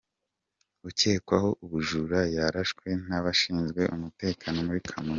Ukekwaho 0.89 1.49
ubujura 1.63 2.19
yarashwe 2.35 2.87
n’abashinzwe 3.07 3.81
umutekano 3.95 4.57
Muri 4.67 4.81
Kamonyi 4.89 5.09